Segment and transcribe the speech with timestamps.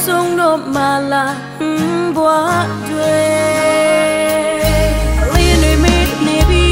[0.00, 0.76] ဆုံးတော့မ
[1.12, 1.26] လာ
[2.16, 3.20] ဘွားတွေ
[5.22, 6.68] အလင်းတွေမေ့နေပြီ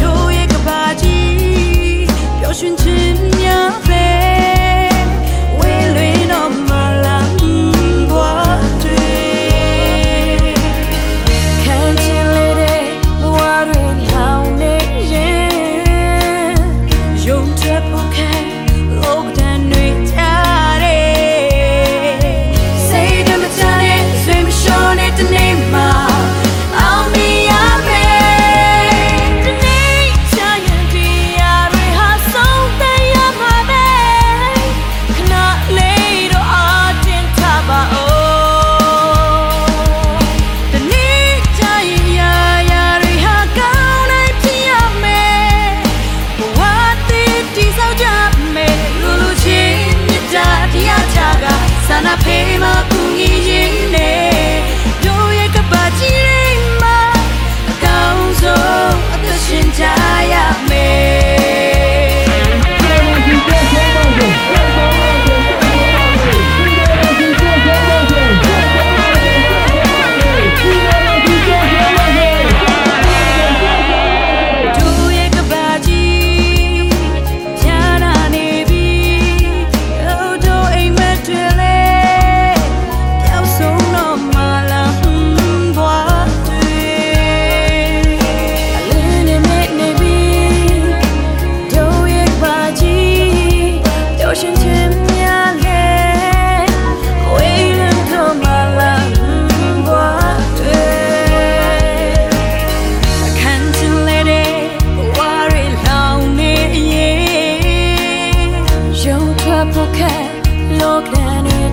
[0.00, 2.06] တို့ရဲ့ကဘာကြီး
[2.38, 4.08] ပျော်ရွှင်ခြင်းများပဲ
[5.58, 6.70] ဝေလွင်တော့မ
[7.04, 7.20] လာ
[8.10, 9.14] ဘွားတွေ
[11.62, 12.82] ခံချင်လေတဲ့
[13.22, 14.76] ဘွားတွေလောင်နေ
[15.12, 16.58] ရင်
[17.26, 18.51] ယုံတဲ့ဖို့ခဲ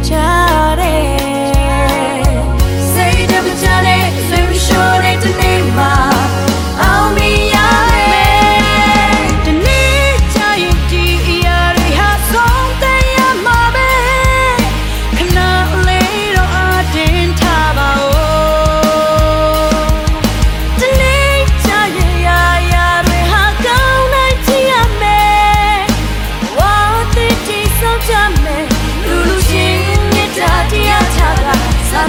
[0.01, 0.48] 家。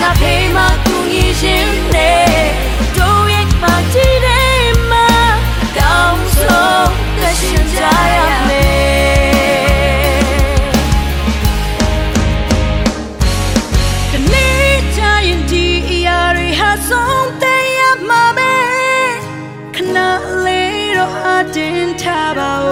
[0.03, 2.45] နာဖေးမှာကူညီခြင်းနဲ့
[2.97, 5.09] တို့ရဲ့မှာကြည့်တယ်မှာ
[5.79, 6.91] ကောင်းဆုံး
[7.21, 7.83] လက်ရှင်ကြ
[8.17, 8.19] ရ
[8.49, 9.31] မယ်
[14.13, 18.55] တနေ့ကြရင်ဒီအရာတွေဟာဆုံးတဲ့ရမှာပဲ
[19.75, 19.99] ခဏ
[20.45, 22.70] လေးတော့အတင်းထားပါ